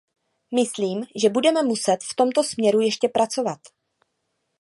[0.55, 3.59] Myslím, že budeme muset v tomto směru ještě pracovat.